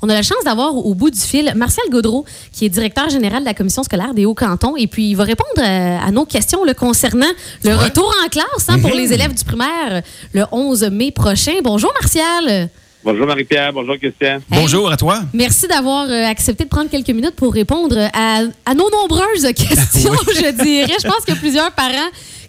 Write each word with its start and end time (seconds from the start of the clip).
On 0.00 0.08
a 0.08 0.14
la 0.14 0.22
chance 0.22 0.44
d'avoir 0.44 0.76
au 0.76 0.94
bout 0.94 1.10
du 1.10 1.18
fil 1.18 1.52
Martial 1.56 1.84
Gaudreau, 1.90 2.24
qui 2.52 2.64
est 2.64 2.68
directeur 2.68 3.08
général 3.10 3.40
de 3.40 3.44
la 3.46 3.52
commission 3.52 3.82
scolaire 3.82 4.14
des 4.14 4.26
Hauts-Cantons. 4.26 4.76
Et 4.76 4.86
puis, 4.86 5.10
il 5.10 5.16
va 5.16 5.24
répondre 5.24 5.50
euh, 5.58 5.98
à 5.98 6.12
nos 6.12 6.24
questions 6.24 6.62
le 6.64 6.72
concernant 6.72 7.26
le 7.64 7.74
retour 7.74 8.08
en 8.24 8.28
classe 8.28 8.68
hein, 8.68 8.78
pour 8.78 8.90
les 8.90 9.12
élèves 9.12 9.34
du 9.34 9.44
primaire 9.44 10.02
le 10.34 10.44
11 10.52 10.84
mai 10.92 11.10
prochain. 11.10 11.54
Bonjour, 11.64 11.92
Martial. 12.00 12.70
Bonjour 13.02 13.26
Marie-Pierre, 13.26 13.72
bonjour 13.72 13.96
Christian. 13.96 14.38
Bonjour 14.48 14.88
à 14.92 14.96
toi. 14.96 15.20
Merci 15.32 15.66
d'avoir 15.66 16.08
euh, 16.08 16.26
accepté 16.26 16.62
de 16.62 16.68
prendre 16.68 16.90
quelques 16.90 17.10
minutes 17.10 17.34
pour 17.34 17.52
répondre 17.52 17.96
à, 18.12 18.42
à 18.66 18.74
nos 18.74 18.90
nombreuses 18.90 19.52
questions, 19.56 20.14
je 20.28 20.62
dirais. 20.62 20.94
Je 21.02 21.08
pense 21.08 21.28
a 21.28 21.34
plusieurs 21.34 21.72
parents 21.72 22.08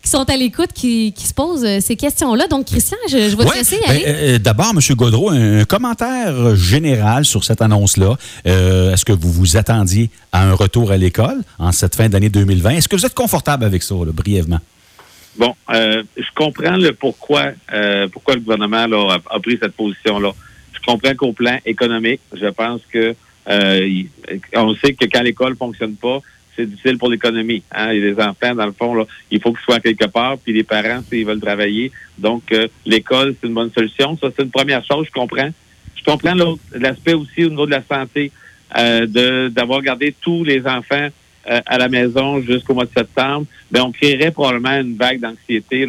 qui 0.09 0.17
sont 0.17 0.27
à 0.27 0.37
l'écoute, 0.37 0.73
qui, 0.73 1.13
qui, 1.13 1.27
se 1.27 1.35
posent 1.35 1.63
euh, 1.63 1.79
ces 1.79 1.95
questions-là. 1.95 2.47
Donc, 2.47 2.65
Christian, 2.65 2.97
je, 3.07 3.29
je 3.29 3.37
vais 3.37 3.45
te 3.45 3.53
laisser 3.55 3.77
ben, 3.85 3.91
aller. 3.91 4.03
euh, 4.07 4.39
D'abord, 4.39 4.71
M. 4.73 4.79
Gaudreau, 4.95 5.29
un, 5.29 5.65
commentaire 5.65 6.55
général 6.55 7.25
sur 7.25 7.43
cette 7.43 7.61
annonce-là. 7.61 8.15
Euh, 8.47 8.91
Est-ce 8.91 9.05
que 9.05 9.13
vous 9.13 9.31
vous 9.31 9.55
attendiez 9.55 10.09
à 10.31 10.41
un 10.49 10.53
retour 10.53 10.91
à 10.91 10.97
l'école 10.97 11.43
en 11.59 11.71
cette 11.71 11.95
fin 11.95 12.09
d'année 12.09 12.29
2020? 12.29 12.71
Est-ce 12.71 12.87
que 12.87 12.95
vous 12.95 13.05
êtes 13.05 13.13
confortable 13.13 13.63
avec 13.63 13.83
ça, 13.83 13.93
là, 13.93 14.11
brièvement? 14.11 14.57
Bon, 15.37 15.53
euh, 15.71 16.01
je 16.17 16.27
comprends 16.35 16.75
le 16.77 16.91
pourquoi, 16.93 17.51
euh, 17.71 18.07
pourquoi 18.07 18.33
le 18.33 18.39
gouvernement 18.39 18.87
là, 18.87 19.19
a, 19.29 19.35
a, 19.35 19.39
pris 19.39 19.59
cette 19.61 19.73
position-là. 19.73 20.31
Je 20.73 20.79
comprends 20.91 21.13
qu'au 21.13 21.33
plan 21.33 21.59
économique, 21.67 22.21
je 22.33 22.47
pense 22.47 22.81
que 22.91 23.13
euh, 23.47 24.03
on 24.55 24.73
sait 24.75 24.93
que 24.93 25.05
quand 25.05 25.21
l'école 25.21 25.55
fonctionne 25.55 25.93
pas, 25.93 26.19
c'est 26.59 26.65
difficile 26.65 26.97
pour 26.97 27.09
l'économie. 27.09 27.63
Hein? 27.71 27.93
Des 27.93 28.19
enfants, 28.19 28.53
dans 28.53 28.65
le 28.65 28.73
fond, 28.73 28.93
là, 28.93 29.05
il 29.31 29.41
faut 29.41 29.53
qu'ils 29.53 29.63
soient 29.63 29.79
quelque 29.79 30.07
part, 30.07 30.37
puis 30.37 30.51
les 30.51 30.63
parents, 30.63 31.01
s'ils 31.09 31.25
veulent 31.25 31.39
travailler. 31.39 31.91
Donc, 32.17 32.43
euh, 32.51 32.67
l'école, 32.85 33.35
c'est 33.39 33.47
une 33.47 33.53
bonne 33.53 33.71
solution. 33.71 34.17
Ça, 34.17 34.27
c'est 34.35 34.43
une 34.43 34.51
première 34.51 34.83
chose, 34.83 35.07
je 35.07 35.11
comprends. 35.11 35.49
Je 35.95 36.03
comprends 36.03 36.33
l'aspect 36.75 37.13
aussi 37.13 37.45
au 37.45 37.49
niveau 37.49 37.65
de 37.65 37.71
la 37.71 37.83
santé, 37.83 38.31
euh, 38.77 39.05
de 39.05 39.47
d'avoir 39.49 39.81
gardé 39.81 40.13
tous 40.19 40.43
les 40.43 40.65
enfants 40.67 41.07
euh, 41.49 41.61
à 41.65 41.77
la 41.77 41.87
maison 41.87 42.41
jusqu'au 42.41 42.73
mois 42.73 42.85
de 42.85 42.91
septembre. 42.95 43.45
Bien, 43.71 43.83
on 43.85 43.91
créerait 43.91 44.31
probablement 44.31 44.79
une 44.79 44.97
vague 44.97 45.19
d'anxiété 45.19 45.87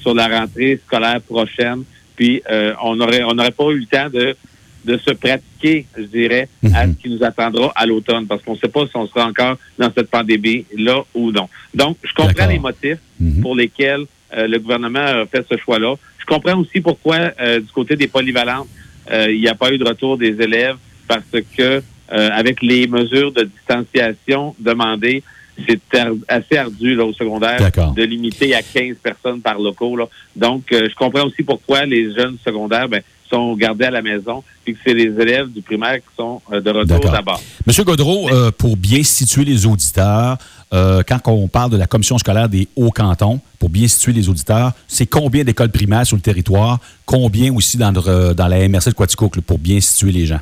sur 0.00 0.14
la 0.14 0.40
rentrée 0.40 0.80
scolaire 0.84 1.20
prochaine. 1.20 1.84
Puis, 2.16 2.42
on 2.82 3.00
aurait 3.00 3.22
on 3.22 3.34
n'aurait 3.34 3.50
pas 3.52 3.70
eu 3.70 3.78
le 3.78 3.86
temps 3.86 4.10
de 4.10 4.36
de 4.84 4.96
se 4.98 5.10
pratiquer, 5.10 5.86
je 5.96 6.02
dirais, 6.04 6.48
mm 6.62 6.68
-hmm. 6.68 6.76
à 6.76 6.86
ce 6.86 6.92
qui 7.00 7.08
nous 7.10 7.22
attendra 7.22 7.72
à 7.74 7.84
l'automne, 7.86 8.26
parce 8.26 8.42
qu'on 8.42 8.54
ne 8.54 8.58
sait 8.58 8.68
pas 8.76 8.84
si 8.86 8.96
on 8.96 9.06
sera 9.06 9.26
encore 9.26 9.56
dans 9.78 9.90
cette 9.96 10.10
pandémie-là 10.10 10.98
ou 11.14 11.30
non. 11.32 11.48
Donc, 11.74 11.96
je 12.08 12.14
comprends 12.14 12.46
les 12.54 12.58
motifs 12.58 13.02
mm 13.18 13.28
-hmm. 13.28 13.40
pour 13.42 13.54
lesquels 13.62 14.04
euh, 14.36 14.46
le 14.46 14.58
gouvernement 14.58 15.00
a 15.00 15.26
fait 15.26 15.44
ce 15.50 15.56
choix-là. 15.56 15.94
Je 16.18 16.26
comprends 16.26 16.58
aussi 16.58 16.80
pourquoi, 16.80 17.16
euh, 17.40 17.60
du 17.60 17.72
côté 17.72 17.96
des 17.96 18.06
polyvalentes, 18.06 18.68
euh, 19.10 19.26
il 19.30 19.40
n'y 19.40 19.48
a 19.48 19.54
pas 19.54 19.72
eu 19.72 19.78
de 19.78 19.84
retour 19.84 20.16
des 20.16 20.40
élèves, 20.40 20.76
parce 21.08 21.24
que 21.56 21.82
avec 22.12 22.56
les 22.60 22.88
mesures 22.88 23.30
de 23.38 23.44
distanciation 23.44 24.42
demandées, 24.58 25.22
c'est 25.66 25.80
assez 26.26 26.56
ardu 26.56 26.90
là, 26.96 27.04
au 27.04 27.12
secondaire 27.12 27.60
de 27.94 28.02
limiter 28.02 28.52
à 28.60 28.62
15 28.62 28.96
personnes 29.08 29.40
par 29.40 29.56
locaux. 29.60 29.94
Là. 29.96 30.06
Donc, 30.34 30.62
je 30.70 30.94
comprends 30.96 31.24
aussi 31.28 31.42
pourquoi 31.44 31.86
les 31.94 32.12
jeunes 32.16 32.36
secondaires 32.44 32.88
ben, 32.88 33.02
sont 33.30 33.54
gardés 33.54 33.86
à 33.86 33.90
la 33.90 34.02
maison, 34.02 34.42
puis 34.64 34.74
que 34.74 34.80
c'est 34.84 34.94
les 34.94 35.20
élèves 35.20 35.48
du 35.50 35.62
primaire 35.62 35.96
qui 35.96 36.16
sont 36.16 36.42
euh, 36.52 36.60
de 36.60 36.70
retour 36.70 37.10
d'abord. 37.10 37.40
Monsieur 37.66 37.84
Godreau, 37.84 38.28
euh, 38.30 38.50
pour 38.50 38.76
bien 38.76 39.02
situer 39.02 39.44
les 39.44 39.66
auditeurs, 39.66 40.36
euh, 40.72 41.02
quand 41.06 41.20
on 41.26 41.48
parle 41.48 41.70
de 41.70 41.76
la 41.76 41.86
commission 41.86 42.18
scolaire 42.18 42.48
des 42.48 42.68
Hauts-Cantons, 42.76 43.40
pour 43.58 43.70
bien 43.70 43.88
situer 43.88 44.12
les 44.12 44.28
auditeurs, 44.28 44.72
c'est 44.86 45.06
combien 45.06 45.44
d'écoles 45.44 45.70
primaires 45.70 46.06
sur 46.06 46.16
le 46.16 46.22
territoire, 46.22 46.78
combien 47.04 47.52
aussi 47.54 47.76
dans, 47.76 47.90
le, 47.90 48.34
dans 48.34 48.48
la 48.48 48.68
MRC 48.68 48.90
de 48.90 48.94
Quaticook, 48.94 49.40
pour 49.40 49.58
bien 49.58 49.80
situer 49.80 50.12
les 50.12 50.26
gens? 50.26 50.40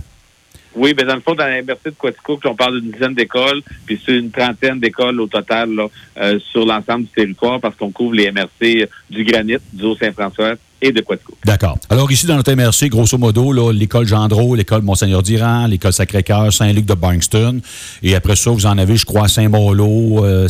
Oui, 0.75 0.95
bien 0.95 1.07
dans 1.07 1.15
le 1.15 1.21
fond, 1.21 1.35
dans 1.35 1.47
la 1.47 1.63
MRC 1.63 1.87
de 1.87 1.95
Quaticook, 1.99 2.41
on 2.45 2.55
parle 2.55 2.81
d'une 2.81 2.93
dizaine 2.93 3.15
d'écoles, 3.15 3.63
puis 3.87 4.01
c'est 4.05 4.17
une 4.17 4.31
trentaine 4.31 4.79
d'écoles 4.79 5.21
au 5.21 5.27
total 5.27 5.75
là, 5.75 5.87
euh, 6.19 6.39
sur 6.39 6.65
l'ensemble 6.67 7.05
du 7.05 7.11
territoire 7.11 7.59
parce 7.61 7.75
qu'on 7.75 7.91
couvre 7.91 8.15
les 8.15 8.31
MRC 8.31 8.89
du 9.11 9.25
Granit, 9.25 9.57
du 9.73 9.85
Haut-Saint-François 9.85 10.55
et 10.81 10.93
de 10.93 11.01
Quaticook. 11.01 11.37
D'accord. 11.45 11.79
Alors 11.91 12.11
ici, 12.11 12.27
dans 12.27 12.37
notre 12.37 12.53
MRC, 12.53 12.89
grosso 12.89 13.19
modo, 13.19 13.73
l'école 13.73 14.07
Gendreau, 14.07 14.55
l'école 14.55 14.83
Monseigneur 14.83 15.23
d'Iran, 15.23 15.67
l'école 15.67 15.93
Sacré-Cœur, 15.93 16.53
Saint-Luc 16.53 16.85
de 16.87 16.95
Barngston, 16.95 17.61
et 18.03 18.15
après 18.15 18.37
ça, 18.37 18.51
vous 18.51 18.67
en 18.67 18.79
avez, 18.79 18.97
je 18.97 19.05
crois, 19.05 19.29
Saint-Malo. 19.29 20.25
Euh, 20.25 20.49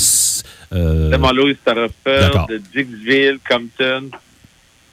euh... 0.72 1.10
Saint-Malo, 1.10 1.54
Starofeld, 1.54 2.62
Dixville, 2.74 3.38
Compton. 3.48 4.10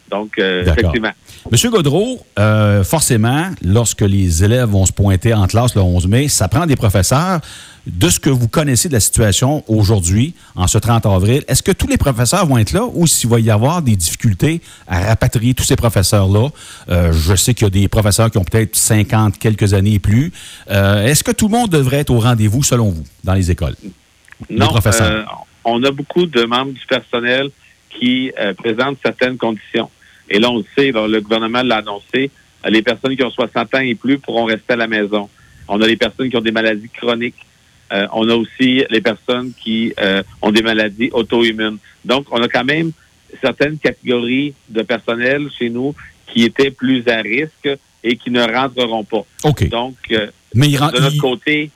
Donc, 0.09 0.38
euh, 0.38 0.63
effectivement. 0.66 1.12
Monsieur 1.52 1.69
Godreau, 1.69 2.25
euh, 2.38 2.84
forcément, 2.84 3.50
lorsque 3.63 4.02
les 4.02 4.44
élèves 4.44 4.69
vont 4.69 4.85
se 4.85 4.94
pointer 4.94 5.34
en 5.34 5.47
classe 5.47 5.75
le 5.75 5.81
11 5.81 6.07
mai, 6.07 6.28
ça 6.28 6.47
prend 6.47 6.66
des 6.66 6.75
professeurs. 6.75 7.40
De 7.88 8.09
ce 8.09 8.19
que 8.19 8.31
vous 8.31 8.47
connaissez 8.47 8.88
de 8.90 8.94
la 8.94 9.00
situation 9.00 9.63
aujourd'hui, 9.68 10.34
en 10.56 10.66
ce 10.66 10.79
30 10.79 11.06
avril, 11.06 11.44
est-ce 11.47 11.62
que 11.62 11.72
tous 11.72 11.85
les 11.85 11.97
professeurs 11.97 12.47
vont 12.47 12.57
être 12.57 12.73
là 12.73 12.84
ou 12.91 13.06
s'il 13.06 13.29
va 13.29 13.40
y 13.40 13.51
avoir 13.51 13.84
des 13.84 13.96
difficultés 13.96 14.62
à 14.88 15.01
rapatrier 15.01 15.53
tous 15.53 15.66
ces 15.66 15.75
professeurs-là? 15.75 16.50
Euh, 16.90 17.13
je 17.13 17.35
sais 17.35 17.53
qu'il 17.53 17.66
y 17.66 17.68
a 17.68 17.69
des 17.69 17.88
professeurs 17.88 18.31
qui 18.31 18.40
ont 18.40 18.44
peut-être 18.44 18.75
50, 18.75 19.38
quelques 19.38 19.75
années 19.75 19.94
et 19.94 20.00
plus. 20.00 20.31
Euh, 20.72 21.06
est-ce 21.06 21.23
que 21.23 21.31
tout 21.31 21.47
le 21.47 21.51
monde 21.51 21.69
devrait 21.69 21.97
être 21.97 22.09
au 22.09 22.19
rendez-vous, 22.19 22.63
selon 22.63 22.90
vous, 22.90 23.03
dans 23.23 23.35
les 23.35 23.51
écoles? 23.51 23.75
Non, 24.50 24.75
euh, 24.75 25.23
on 25.63 25.84
a 25.84 25.91
beaucoup 25.91 26.25
de 26.25 26.44
membres 26.44 26.73
du 26.73 26.85
personnel 26.88 27.50
qui 27.91 28.31
présentent 28.57 28.97
certaines 29.06 29.38
conditions. 29.38 29.90
Et 30.29 30.40
là, 30.40 30.50
on 30.50 30.57
le 30.57 30.66
sait, 30.75 30.91
le 30.91 31.22
gouvernement 31.22 31.62
l'a 31.62 31.78
annoncé, 31.78 32.31
les 32.67 32.81
personnes 32.81 33.16
qui 33.16 33.23
ont 33.23 33.29
60 33.29 33.75
ans 33.75 33.79
et 33.79 33.94
plus 33.94 34.17
pourront 34.17 34.46
rester 34.46 34.73
à 34.73 34.75
la 34.75 34.88
maison. 34.88 35.29
On 35.67 35.79
a 35.81 35.88
les 35.88 35.97
personnes 35.97 36.29
qui 36.29 36.35
ont 36.35 36.41
des 36.41 36.52
maladies 36.52 36.90
chroniques. 36.90 37.35
Euh, 37.94 38.07
on 38.13 38.28
a 38.29 38.35
aussi 38.35 38.84
les 38.90 39.01
personnes 39.01 39.51
qui 39.62 39.94
euh, 40.00 40.23
ont 40.41 40.51
des 40.51 40.63
maladies 40.63 41.09
auto-immunes. 41.12 41.78
Donc, 42.03 42.25
on 42.31 42.41
a 42.41 42.47
quand 42.47 42.63
même 42.63 42.91
certaines 43.41 43.78
catégories 43.78 44.53
de 44.69 44.81
personnel 44.81 45.50
chez 45.57 45.69
nous 45.69 45.94
qui 46.28 46.44
étaient 46.44 46.72
plus 46.72 47.07
à 47.07 47.18
risque 47.18 47.69
et 48.03 48.18
qui 48.18 48.31
ne 48.31 48.41
rentreront 48.41 49.03
pas. 49.03 49.25
Okay. 49.44 49.68
Donc, 49.68 49.96
euh, 50.12 50.28
mais 50.53 50.68
il 50.69 50.78
de 50.78 51.00
notre 51.00 51.16
il... 51.16 51.22
côté, 51.22 51.72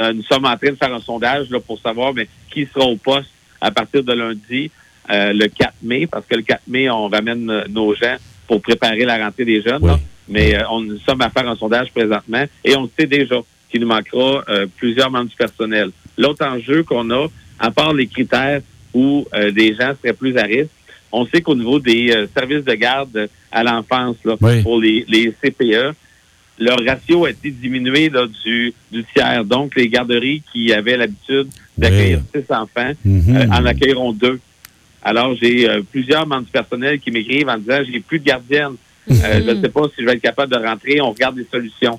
nous 0.00 0.22
sommes 0.22 0.46
en 0.46 0.56
train 0.56 0.70
de 0.70 0.76
faire 0.76 0.94
un 0.94 1.00
sondage 1.00 1.50
là, 1.50 1.60
pour 1.60 1.78
savoir 1.78 2.14
mais, 2.14 2.26
qui 2.50 2.66
sera 2.72 2.86
au 2.86 2.96
poste 2.96 3.28
à 3.60 3.70
partir 3.70 4.02
de 4.02 4.12
lundi. 4.12 4.70
Le 5.12 5.48
4 5.48 5.74
mai, 5.82 6.06
parce 6.06 6.24
que 6.24 6.36
le 6.36 6.42
4 6.42 6.62
mai, 6.68 6.88
on 6.88 7.08
ramène 7.08 7.64
nos 7.68 7.94
gens 7.96 8.16
pour 8.46 8.62
préparer 8.62 9.04
la 9.04 9.18
rentrée 9.18 9.44
des 9.44 9.60
jeunes. 9.60 9.82
Oui. 9.82 9.90
Mais 10.28 10.56
on 10.70 10.80
nous 10.80 10.98
sommes 11.00 11.20
à 11.20 11.30
faire 11.30 11.48
un 11.48 11.56
sondage 11.56 11.90
présentement 11.90 12.44
et 12.64 12.76
on 12.76 12.88
sait 12.96 13.06
déjà 13.06 13.42
qu'il 13.70 13.80
nous 13.80 13.86
manquera 13.86 14.44
plusieurs 14.76 15.10
membres 15.10 15.30
du 15.30 15.36
personnel. 15.36 15.90
L'autre 16.18 16.44
enjeu 16.44 16.82
qu'on 16.82 17.08
a, 17.10 17.26
à 17.58 17.70
part 17.70 17.92
les 17.94 18.06
critères 18.06 18.60
où 18.92 19.26
des 19.52 19.74
gens 19.74 19.92
seraient 20.00 20.12
plus 20.12 20.36
à 20.36 20.42
risque, 20.42 20.70
on 21.12 21.26
sait 21.26 21.40
qu'au 21.40 21.54
niveau 21.54 21.78
des 21.78 22.26
services 22.36 22.64
de 22.64 22.74
garde 22.74 23.28
à 23.50 23.62
l'enfance 23.62 24.16
oui. 24.40 24.62
pour 24.62 24.80
les, 24.80 25.04
les, 25.08 25.32
CPE, 25.42 25.94
leur 26.60 26.78
ratio 26.86 27.24
a 27.24 27.30
été 27.30 27.50
diminué 27.50 28.10
là, 28.10 28.26
du, 28.44 28.72
du 28.92 29.04
tiers. 29.04 29.44
Donc, 29.44 29.74
les 29.76 29.88
garderies 29.88 30.42
qui 30.52 30.72
avaient 30.72 30.96
l'habitude 30.96 31.48
d'accueillir 31.76 32.20
oui. 32.34 32.42
six 32.42 32.52
enfants 32.52 32.92
mm 33.04 33.20
-hmm. 33.20 33.50
en 33.50 33.66
accueilleront 33.66 34.12
deux. 34.12 34.38
Alors, 35.02 35.34
j'ai 35.40 35.68
euh, 35.68 35.80
plusieurs 35.90 36.26
membres 36.26 36.44
du 36.44 36.52
personnel 36.52 37.00
qui 37.00 37.10
m'écrivent 37.10 37.48
en 37.48 37.58
disant 37.58 37.80
j'ai 37.90 38.00
plus 38.00 38.18
de 38.18 38.24
gardienne. 38.24 38.74
Mm 39.06 39.14
-hmm. 39.14 39.24
euh, 39.24 39.40
je 39.46 39.50
ne 39.56 39.60
sais 39.62 39.72
pas 39.76 39.84
si 39.88 39.96
je 40.02 40.06
vais 40.06 40.12
être 40.16 40.28
capable 40.30 40.52
de 40.52 40.60
rentrer. 40.68 41.00
On 41.00 41.10
regarde 41.16 41.36
des 41.36 41.48
solutions. 41.50 41.98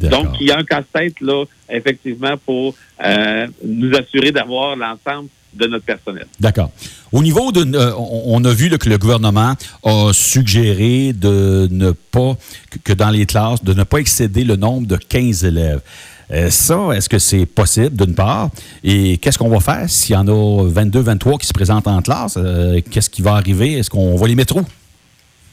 Donc, 0.00 0.36
il 0.40 0.48
y 0.48 0.50
a 0.50 0.58
un 0.58 0.64
casse-tête, 0.64 1.20
là, 1.20 1.44
effectivement, 1.68 2.36
pour 2.44 2.74
euh, 3.04 3.46
nous 3.64 3.92
assurer 3.96 4.32
d'avoir 4.32 4.76
l'ensemble 4.76 5.28
de 5.54 5.66
notre 5.66 5.84
personnel. 5.84 6.26
D'accord. 6.38 6.70
Au 7.10 7.22
niveau 7.22 7.52
de... 7.52 7.76
Euh, 7.76 7.92
on 7.96 8.44
a 8.44 8.52
vu 8.52 8.68
là, 8.68 8.78
que 8.78 8.88
le 8.88 8.98
gouvernement 8.98 9.54
a 9.82 10.10
suggéré 10.12 11.12
de 11.12 11.68
ne 11.70 11.92
pas, 11.92 12.36
que 12.84 12.92
dans 12.92 13.10
les 13.10 13.26
classes, 13.26 13.64
de 13.64 13.72
ne 13.72 13.82
pas 13.84 13.98
excéder 13.98 14.44
le 14.44 14.56
nombre 14.56 14.86
de 14.86 14.96
15 14.96 15.44
élèves. 15.44 15.80
Euh, 16.30 16.50
ça, 16.50 16.90
est-ce 16.94 17.08
que 17.08 17.18
c'est 17.18 17.46
possible, 17.46 17.96
d'une 17.96 18.14
part? 18.14 18.50
Et 18.84 19.16
qu'est-ce 19.18 19.38
qu'on 19.38 19.48
va 19.48 19.60
faire 19.60 19.88
s'il 19.88 20.14
y 20.14 20.18
en 20.18 20.28
a 20.28 20.68
22, 20.68 21.00
23 21.00 21.38
qui 21.38 21.46
se 21.46 21.54
présentent 21.54 21.88
en 21.88 22.02
classe? 22.02 22.36
Euh, 22.36 22.80
qu'est-ce 22.90 23.08
qui 23.08 23.22
va 23.22 23.34
arriver? 23.34 23.74
Est-ce 23.74 23.88
qu'on 23.88 24.16
va 24.16 24.26
les 24.26 24.34
mettre 24.34 24.56
où? 24.56 24.64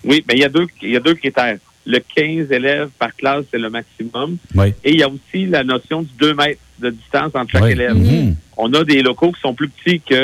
Oui, 0.03 0.23
mais 0.27 0.35
il 0.35 0.41
y 0.41 0.43
a 0.43 0.49
deux, 0.49 0.67
il 0.81 0.91
y 0.91 0.97
a 0.97 0.99
deux 0.99 1.15
critères. 1.15 1.57
Le 1.85 1.99
15 1.99 2.51
élèves 2.51 2.89
par 2.97 3.15
classe, 3.15 3.45
c'est 3.51 3.59
le 3.59 3.69
maximum. 3.69 4.37
Oui. 4.55 4.67
Et 4.83 4.91
il 4.93 4.99
y 4.99 5.03
a 5.03 5.09
aussi 5.09 5.45
la 5.45 5.63
notion 5.63 6.01
du 6.01 6.09
2 6.19 6.33
mètres 6.33 6.59
de 6.79 6.89
distance 6.89 7.31
entre 7.35 7.51
chaque 7.51 7.63
oui. 7.63 7.71
élève. 7.71 7.95
-hmm. 7.95 8.33
On 8.57 8.73
a 8.73 8.83
des 8.83 9.01
locaux 9.09 9.31
qui 9.31 9.41
sont 9.41 9.53
plus 9.53 9.69
petits 9.69 9.99
que 10.11 10.21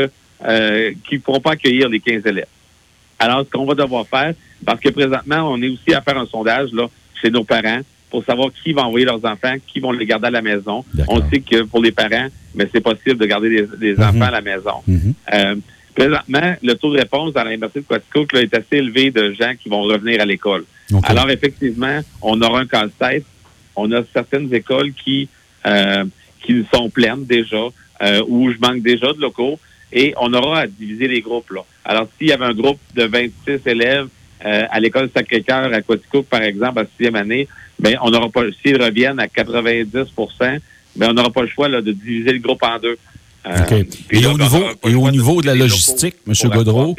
euh, 0.52 0.92
qui 1.08 1.16
ne 1.16 1.19
pourront 1.19 1.40
pas 1.48 1.52
accueillir 1.52 1.88
les 1.88 2.00
15 2.00 2.25
élèves. 2.25 2.48
Alors, 3.19 3.42
ce 3.46 3.50
qu'on 3.52 3.66
va 3.72 3.75
devoir 3.75 4.04
faire, 4.08 4.34
parce 4.66 4.80
que 4.84 4.90
présentement, 4.90 5.42
on 5.54 5.62
est 5.62 5.69
aussi 5.75 5.94
à 5.94 6.02
faire 6.02 6.18
un 6.18 6.25
sondage 6.25 6.69
là, 6.74 6.86
chez 7.22 7.30
nos 7.30 7.44
parents 7.44 7.81
pour 8.10 8.22
savoir 8.25 8.50
qui 8.64 8.74
va 8.74 8.81
envoyer 8.88 9.06
leurs 9.06 9.24
enfants, 9.34 9.56
qui 9.69 9.80
vont 9.80 9.92
les 9.92 10.06
garder 10.12 10.28
à 10.28 10.31
la 10.31 10.42
maison. 10.42 10.78
On 11.07 11.19
sait 11.30 11.40
que 11.50 11.60
pour 11.72 11.81
les 11.88 11.92
parents, 11.92 12.28
mais 12.56 12.68
c'est 12.72 12.81
possible 12.81 13.18
de 13.24 13.28
garder 13.34 13.50
des, 13.56 13.66
des 13.86 13.94
Mm-hmm. 13.94 13.98
mm 13.98 14.02
-hmm. 14.02 14.10
enfants 14.10 14.30
à 14.34 14.36
la 14.40 14.44
maison. 14.52 14.78
-hmm. 14.88 15.14
euh, 15.38 15.56
présentement, 16.00 16.50
le 16.69 16.74
taux 16.80 16.92
de 16.96 17.00
réponse 17.04 17.30
dans 17.38 17.44
l'Université 17.48 17.80
de 17.81 17.86
Quaticook 17.92 18.28
là, 18.34 18.40
est 18.46 18.54
assez 18.60 18.78
élevé 18.84 19.04
de 19.19 19.24
gens 19.40 19.54
qui 19.62 19.68
vont 19.74 19.84
revenir 19.94 20.18
à 20.25 20.25
l'école. 20.34 20.64
Alors, 21.04 21.30
effectivement, 21.30 22.00
on 22.22 22.42
aura 22.42 22.60
un 22.60 22.68
casse-tête 22.68 23.26
on 23.76 23.92
a 23.92 24.02
certaines 24.14 24.54
écoles 24.54 24.94
qui, 24.94 25.30
euh, 25.66 26.06
qui 26.44 26.66
sont 26.74 26.90
pleines 26.90 27.26
déjà, 27.26 27.68
euh, 28.02 28.24
où 28.28 28.52
je 28.52 28.58
manque 28.60 28.82
déjà 28.82 29.14
de 29.14 29.22
locaux, 29.22 29.60
et 29.94 30.14
on 30.20 30.34
aura 30.34 30.62
à 30.62 30.68
diviser 30.68 31.08
les 31.08 31.22
groupes. 31.22 31.52
Là. 31.52 31.62
Alors, 31.84 32.08
s'il 32.18 32.28
y 32.28 32.32
avait 32.32 32.46
un 32.46 32.54
groupe 32.54 32.80
de 32.96 33.04
26 33.04 33.60
élèves 33.66 34.08
euh, 34.46 34.64
à 34.70 34.80
l'école 34.80 35.10
Sacré-Cœur 35.14 35.74
à 35.74 35.82
Quaticook, 35.82 36.26
par 36.26 36.42
exemple, 36.42 36.80
à 36.80 36.86
sixième 36.86 37.16
année, 37.16 37.48
ben 37.80 37.98
on 38.02 38.10
n'aura 38.10 38.30
pas, 38.30 38.44
s'ils 38.62 38.82
reviennent 38.82 39.20
à 39.20 39.28
90% 39.28 40.60
ben 40.96 41.12
on 41.12 41.14
n'aura 41.14 41.30
pas 41.30 41.44
le 41.44 41.48
choix 41.48 41.70
là, 41.70 41.82
de 41.82 41.92
diviser 41.92 42.34
le 42.34 42.40
groupe 42.40 42.62
en 42.64 42.78
deux. 42.78 42.98
Euh, 43.48 43.84
et, 44.12 44.26
au 44.28 44.38
niveau, 44.38 44.64
et 44.84 44.94
au 44.94 45.10
niveau 45.10 45.42
de 45.42 45.48
la 45.48 45.56
logistique, 45.56 46.16
M. 46.28 46.34
Godreau, 46.50 46.96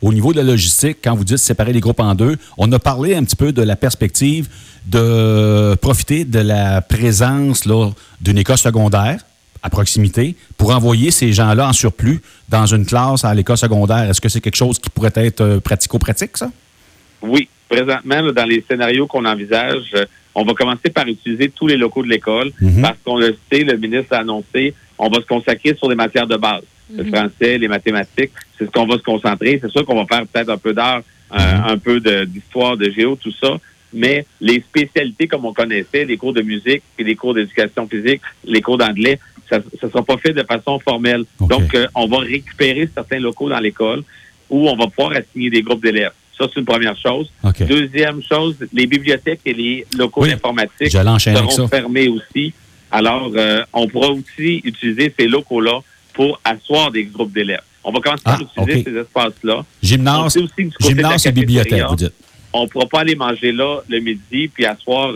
au 0.00 0.12
niveau 0.12 0.32
de 0.32 0.38
la 0.38 0.44
logistique, 0.44 0.98
quand 1.02 1.16
vous 1.16 1.24
dites 1.24 1.38
séparer 1.38 1.72
les 1.72 1.80
groupes 1.80 1.98
en 1.98 2.14
deux, 2.14 2.36
on 2.58 2.70
a 2.70 2.78
parlé 2.78 3.16
un 3.16 3.24
petit 3.24 3.34
peu 3.34 3.52
de 3.52 3.62
la 3.62 3.74
perspective 3.74 4.48
de 4.86 5.74
profiter 5.80 6.24
de 6.24 6.38
la 6.38 6.80
présence 6.80 7.66
d'une 8.20 8.38
école 8.38 8.58
secondaire 8.58 9.20
à 9.62 9.68
proximité 9.68 10.36
pour 10.56 10.70
envoyer 10.70 11.10
ces 11.10 11.32
gens-là 11.32 11.68
en 11.68 11.72
surplus 11.72 12.20
dans 12.48 12.66
une 12.66 12.86
classe 12.86 13.24
à 13.24 13.34
l'école 13.34 13.58
secondaire. 13.58 14.08
Est-ce 14.08 14.20
que 14.20 14.28
c'est 14.28 14.40
quelque 14.40 14.56
chose 14.56 14.78
qui 14.78 14.90
pourrait 14.90 15.12
être 15.16 15.40
euh, 15.42 15.60
pratico-pratique, 15.60 16.36
ça? 16.36 16.50
Oui. 17.20 17.48
Présentement, 17.68 18.32
dans 18.32 18.46
les 18.46 18.64
scénarios 18.68 19.06
qu'on 19.06 19.24
envisage, 19.24 19.92
euh, 19.94 20.04
on 20.40 20.44
va 20.44 20.54
commencer 20.54 20.90
par 20.90 21.06
utiliser 21.06 21.50
tous 21.50 21.66
les 21.66 21.76
locaux 21.76 22.02
de 22.02 22.08
l'école 22.08 22.50
mhm. 22.60 22.82
parce 22.82 22.98
qu'on 23.04 23.18
le 23.18 23.36
sait, 23.50 23.62
le 23.62 23.76
ministre 23.76 24.14
a 24.14 24.20
annoncé, 24.20 24.74
on 24.98 25.08
va 25.08 25.20
se 25.20 25.26
consacrer 25.26 25.74
sur 25.74 25.88
les 25.88 25.96
matières 25.96 26.26
de 26.26 26.36
base. 26.36 26.62
Le 26.94 27.04
mhm. 27.04 27.14
français, 27.14 27.58
les 27.58 27.68
mathématiques, 27.68 28.32
c'est 28.58 28.64
ce 28.64 28.70
qu'on 28.70 28.86
va 28.86 28.96
se 28.96 29.02
concentrer. 29.02 29.58
C'est 29.62 29.70
sûr 29.70 29.84
qu'on 29.84 30.02
va 30.02 30.06
faire 30.06 30.26
peut-être 30.26 30.48
un 30.48 30.56
peu 30.56 30.72
d'art, 30.72 31.02
un, 31.30 31.74
mhm. 31.74 31.80
peu 31.80 32.00
d'histoire, 32.26 32.76
de, 32.76 32.90
géo, 32.90 33.16
tout 33.16 33.32
ça. 33.32 33.58
Mais 33.92 34.24
les 34.40 34.60
spécialités 34.60 35.26
comme 35.26 35.44
on 35.44 35.52
connaissait, 35.52 36.04
les 36.04 36.16
cours 36.16 36.32
de 36.32 36.42
musique 36.42 36.82
et 36.98 37.04
les 37.04 37.16
cours 37.16 37.34
d'éducation 37.34 37.86
physique, 37.86 38.22
les 38.44 38.62
cours 38.62 38.78
d'anglais, 38.78 39.18
ça 39.48 39.58
ne 39.58 39.88
sera 39.88 40.02
pas 40.02 40.16
fait 40.16 40.32
de 40.32 40.44
façon 40.44 40.78
formelle. 40.78 41.24
Donc, 41.40 41.74
euh, 41.74 41.86
on 41.94 42.06
va 42.06 42.18
récupérer 42.18 42.88
certains 42.94 43.18
locaux 43.18 43.48
dans 43.48 43.58
l'école 43.58 44.04
où 44.48 44.68
on 44.68 44.76
va 44.76 44.86
pouvoir 44.86 45.12
assigner 45.12 45.50
des 45.50 45.62
groupes 45.62 45.82
d'élèves. 45.82 46.12
Ça, 46.40 46.46
c'est 46.48 46.60
une 46.60 46.66
première 46.66 46.96
chose. 46.96 47.30
Deuxième 47.60 48.22
chose, 48.22 48.56
les 48.72 48.86
bibliothèques 48.86 49.42
et 49.44 49.52
les 49.52 49.86
locaux 49.98 50.26
d'informatique 50.26 50.90
seront 50.90 51.68
fermés 51.68 52.08
aussi. 52.08 52.54
Alors, 52.90 53.30
euh, 53.36 53.62
on 53.74 53.86
pourra 53.86 54.08
aussi 54.08 54.62
utiliser 54.64 55.12
ces 55.16 55.28
locaux-là 55.28 55.80
pour 56.14 56.40
asseoir 56.42 56.90
des 56.90 57.04
groupes 57.04 57.32
d'élèves. 57.32 57.60
On 57.84 57.92
va 57.92 58.00
commencer 58.00 58.22
à 58.24 58.38
ah, 58.38 58.38
utiliser 58.40 58.84
ces 58.84 58.96
espaces-là. 58.96 59.64
Gymnase, 59.82 60.38
gymnase 60.80 61.26
et 61.26 61.32
bibliothèque, 61.32 61.84
vous 61.88 61.96
dites. 61.96 62.14
On 62.54 62.64
ne 62.64 62.68
pourra 62.68 62.86
pas 62.86 63.00
aller 63.00 63.14
manger 63.14 63.52
là 63.52 63.80
le 63.88 64.00
midi 64.00 64.48
puis 64.48 64.64
asseoir 64.64 65.12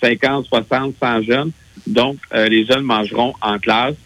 50, 0.00 0.46
60, 0.46 0.94
100 1.00 1.22
jeunes. 1.22 1.50
Donc, 1.86 2.18
euh, 2.32 2.46
les 2.46 2.64
jeunes 2.64 2.82
mangeront 2.82 3.34
en 3.40 3.58
classe. 3.58 3.96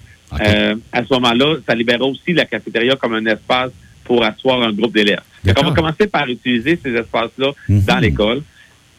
Euh, 0.40 0.74
à 0.90 1.04
ce 1.04 1.12
moment-là, 1.12 1.56
ça 1.68 1.74
libérera 1.74 2.06
aussi 2.06 2.32
la 2.32 2.46
cafétéria 2.46 2.96
comme 2.96 3.14
un 3.14 3.26
espace 3.26 3.72
pour 4.04 4.24
asseoir 4.24 4.62
un 4.62 4.72
groupe 4.72 4.94
d'élèves. 4.94 5.20
On 5.44 5.62
va 5.62 5.74
commencer 5.74 6.06
par 6.06 6.26
utiliser 6.28 6.78
ces 6.82 6.94
espaces-là 6.94 7.50
mhm. 7.68 7.80
dans 7.82 7.98
l'école. 7.98 8.42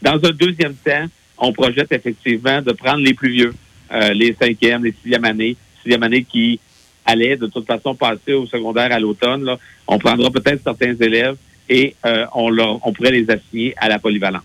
Dans 0.02 0.16
un 0.16 0.32
deuxième 0.32 0.74
temps, 0.76 1.06
on 1.38 1.54
projette 1.54 1.92
effectivement 1.92 2.62
de 2.62 2.72
prendre 2.74 3.00
les 3.00 3.14
plus 3.14 3.32
vieux, 3.32 3.54
euh, 3.92 4.14
les 4.14 4.36
cinquièmes, 4.40 4.84
les 4.84 4.92
sixièmes 4.92 5.26
années, 5.26 5.56
sixième 5.82 6.04
années 6.04 6.24
qui 6.24 6.60
allaient 7.06 7.38
de 7.38 7.48
toute 7.48 7.66
façon 7.66 7.96
passer 7.96 8.34
au 8.34 8.46
secondaire 8.46 8.92
à 8.92 9.00
l'automne. 9.00 9.50
On 9.88 9.98
prendra 10.00 10.30
peut-être 10.30 10.62
certains 10.64 10.96
élèves 10.96 11.36
et 11.70 11.96
euh, 12.06 12.26
on, 12.34 12.50
leur, 12.50 12.86
on 12.86 12.94
pourrait 12.94 13.12
les 13.12 13.30
assigner 13.30 13.74
à 13.78 13.88
la 13.90 14.00
polyvalence. 14.00 14.44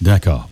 D'accord. 0.00 0.48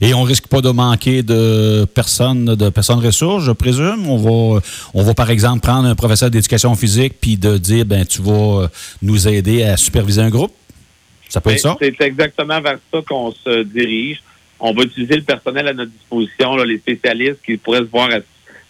Et 0.00 0.14
on 0.14 0.22
risque 0.22 0.46
pas 0.48 0.60
de 0.60 0.70
manquer 0.70 1.22
de 1.22 1.84
personnes, 1.84 2.54
de 2.54 2.68
personnes 2.68 2.98
ressources, 2.98 3.44
je 3.44 3.52
présume. 3.52 4.08
On 4.08 4.16
va, 4.16 4.60
on 4.94 5.02
va 5.02 5.14
par 5.14 5.30
exemple 5.30 5.60
prendre 5.60 5.88
un 5.88 5.94
professeur 5.94 6.30
d'éducation 6.30 6.74
physique 6.74 7.14
puis 7.20 7.36
de 7.36 7.58
dire, 7.58 7.84
ben 7.84 8.04
tu 8.04 8.22
vas 8.22 8.68
nous 9.00 9.28
aider 9.28 9.62
à 9.62 9.76
superviser 9.76 10.22
un 10.22 10.30
groupe. 10.30 10.52
Ça 11.28 11.40
peut 11.40 11.50
être 11.50 11.60
ça? 11.60 11.76
C'est 11.80 12.00
exactement 12.02 12.60
vers 12.60 12.78
ça 12.92 13.00
qu'on 13.08 13.32
se 13.32 13.62
dirige. 13.62 14.22
On 14.60 14.72
va 14.74 14.82
utiliser 14.82 15.16
le 15.16 15.22
personnel 15.22 15.66
à 15.68 15.72
notre 15.72 15.90
disposition, 15.90 16.56
les 16.56 16.78
spécialistes 16.78 17.40
qui 17.44 17.56
pourraient 17.56 17.78
se 17.78 17.90
voir 17.90 18.10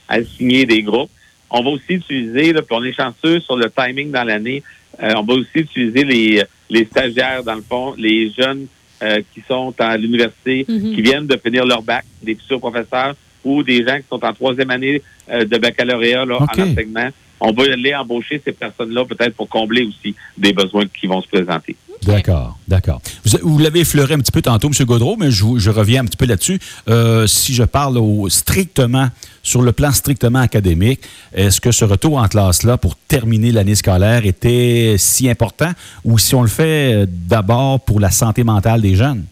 assigner 0.08 0.64
des 0.64 0.82
groupes. 0.82 1.10
On 1.50 1.62
va 1.62 1.70
aussi 1.70 1.94
utiliser, 1.94 2.52
puis 2.52 2.64
on 2.70 2.84
est 2.84 2.94
chanceux 2.94 3.40
sur 3.40 3.56
le 3.56 3.70
timing 3.70 4.10
dans 4.10 4.24
l'année, 4.24 4.62
euh, 5.02 5.12
on 5.16 5.22
va 5.22 5.34
aussi 5.34 5.48
utiliser 5.56 6.04
les, 6.04 6.42
les 6.70 6.84
stagiaires, 6.86 7.42
dans 7.42 7.54
le 7.54 7.62
fond, 7.62 7.94
les 7.98 8.30
jeunes 8.30 8.66
euh, 9.02 9.20
qui 9.34 9.42
sont 9.48 9.74
à 9.78 9.96
l'université, 9.96 10.64
mhm. 10.68 10.94
qui 10.94 11.02
viennent 11.02 11.26
de 11.26 11.36
finir 11.36 11.64
leur 11.64 11.82
bac, 11.82 12.04
des 12.22 12.34
futurs 12.34 12.60
professeurs 12.60 13.14
ou 13.44 13.62
des 13.62 13.84
gens 13.84 13.96
qui 13.96 14.06
sont 14.08 14.24
en 14.24 14.32
troisième 14.32 14.70
année 14.70 15.02
euh, 15.30 15.44
de 15.44 15.58
baccalauréat 15.58 16.24
là, 16.24 16.36
en 16.38 16.44
enseignement. 16.44 17.08
On 17.40 17.50
va 17.52 17.64
aller 17.64 17.94
embaucher 17.94 18.40
ces 18.44 18.52
personnes-là 18.52 19.04
peut-être 19.04 19.34
pour 19.34 19.48
combler 19.48 19.84
aussi 19.84 20.14
des 20.38 20.52
besoins 20.52 20.86
qui 20.86 21.08
vont 21.08 21.20
se 21.20 21.28
présenter. 21.28 21.76
D'accord, 22.04 22.58
d'accord. 22.66 23.00
Vous, 23.42 23.58
l'avez 23.58 23.80
effleuré 23.80 24.14
un 24.14 24.18
petit 24.18 24.32
peu 24.32 24.42
tantôt, 24.42 24.68
M. 24.68 24.86
Gaudreau, 24.86 25.16
mais 25.16 25.30
je, 25.30 25.70
reviens 25.70 26.02
un 26.02 26.04
petit 26.04 26.16
peu 26.16 26.26
là-dessus. 26.26 26.58
Euh, 26.88 27.26
si 27.26 27.54
je 27.54 27.62
parle 27.62 27.98
strictement, 28.28 29.08
sur 29.42 29.62
le 29.62 29.72
plan 29.72 29.92
strictement 29.92 30.40
académique, 30.40 31.00
est-ce 31.32 31.60
que 31.60 31.70
ce 31.70 31.84
retour 31.84 32.18
en 32.18 32.28
classe-là 32.28 32.76
pour 32.76 32.96
terminer 32.96 33.52
l'année 33.52 33.74
scolaire 33.74 34.26
était 34.26 34.96
si 34.98 35.28
important 35.28 35.72
ou 36.04 36.18
si 36.18 36.34
on 36.34 36.42
le 36.42 36.48
fait 36.48 36.94
euh, 36.94 37.06
d'abord 37.08 37.80
pour 37.80 38.00
la 38.00 38.10
santé 38.10 38.44
mentale 38.44 38.80
des 38.80 38.96
jeunes? 38.96 39.24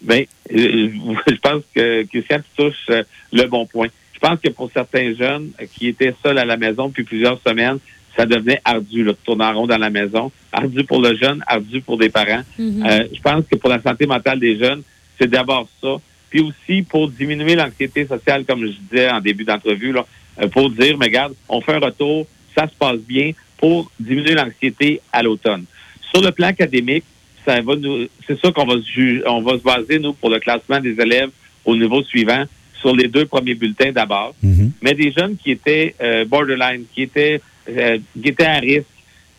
Bien, 0.00 0.24
euh, 0.52 0.90
je 1.26 1.34
pense 1.36 1.62
que 1.74 2.04
Christian 2.04 2.40
touche 2.56 2.90
le 3.32 3.46
bon 3.46 3.66
point. 3.66 3.88
Je 4.14 4.18
pense 4.18 4.40
que 4.40 4.48
pour 4.50 4.70
certains 4.72 5.14
jeunes 5.14 5.50
qui 5.74 5.86
étaient 5.88 6.14
seuls 6.24 6.38
à 6.38 6.44
la 6.44 6.56
maison 6.56 6.88
depuis 6.88 7.04
plusieurs 7.04 7.40
semaines, 7.46 7.78
ça 8.18 8.26
devenait 8.26 8.60
ardu, 8.64 9.04
le 9.04 9.14
tourner 9.14 9.44
en 9.44 9.54
rond 9.54 9.66
dans 9.68 9.78
la 9.78 9.90
maison. 9.90 10.32
Ardu 10.50 10.82
pour 10.82 11.00
le 11.00 11.16
jeune, 11.16 11.42
ardu 11.46 11.80
pour 11.80 11.96
des 11.96 12.08
parents. 12.08 12.42
Mhm. 12.58 12.84
euh, 12.84 13.04
je 13.14 13.20
pense 13.20 13.44
que 13.48 13.56
pour 13.56 13.70
la 13.70 13.80
santé 13.80 14.06
mentale 14.06 14.40
des 14.40 14.58
jeunes, 14.58 14.82
c'est 15.18 15.30
d'abord 15.30 15.68
ça. 15.80 15.96
Puis 16.28 16.40
aussi 16.40 16.82
pour 16.82 17.08
diminuer 17.08 17.54
l'anxiété 17.54 18.06
sociale, 18.06 18.44
comme 18.44 18.66
je 18.66 18.72
disais 18.90 19.08
en 19.08 19.20
début 19.20 19.44
d'entrevue, 19.44 19.92
là, 19.92 20.04
euh, 20.42 20.48
pour 20.48 20.68
dire, 20.70 20.98
mais 20.98 21.06
regarde, 21.06 21.34
on 21.48 21.60
fait 21.60 21.74
un 21.74 21.78
retour, 21.78 22.26
ça 22.56 22.66
se 22.66 22.74
passe 22.74 22.98
bien, 22.98 23.30
pour 23.56 23.90
diminuer 24.00 24.34
l'anxiété 24.34 25.00
à 25.12 25.22
l'automne. 25.22 25.64
Sur 26.12 26.22
le 26.22 26.32
plan 26.32 26.48
académique, 26.48 27.04
ça 27.46 27.60
va 27.60 27.76
nous, 27.76 28.06
c'est 28.26 28.38
ça 28.40 28.50
qu'on 28.50 28.66
va 28.66 28.74
se 28.74 29.28
on 29.28 29.42
va 29.42 29.52
se 29.52 29.62
baser, 29.62 30.00
nous, 30.00 30.12
pour 30.12 30.30
le 30.30 30.40
classement 30.40 30.80
des 30.80 31.00
élèves 31.00 31.30
au 31.64 31.76
niveau 31.76 32.02
suivant, 32.02 32.44
sur 32.80 32.94
les 32.94 33.08
deux 33.08 33.26
premiers 33.26 33.54
bulletins 33.54 33.92
d'abord. 33.92 34.34
Mhm. 34.42 34.72
Mais 34.82 34.94
des 34.94 35.12
jeunes 35.12 35.36
qui 35.36 35.52
étaient 35.52 35.94
euh, 36.00 36.24
borderline, 36.24 36.84
qui 36.94 37.02
étaient 37.02 37.40
euh, 37.68 37.98
qui 38.20 38.28
étaient 38.28 38.44
à 38.44 38.58
risque. 38.58 38.86